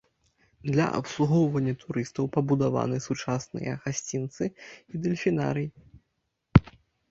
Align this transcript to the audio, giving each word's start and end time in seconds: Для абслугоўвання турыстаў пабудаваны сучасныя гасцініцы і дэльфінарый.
Для 0.69 0.85
абслугоўвання 0.99 1.73
турыстаў 1.83 2.25
пабудаваны 2.37 2.97
сучасныя 3.07 3.77
гасцініцы 3.85 4.43
і 4.51 4.93
дэльфінарый. 5.07 5.67